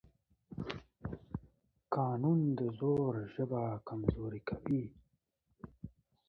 [1.95, 4.83] قانون د زور ژبه کمزورې کوي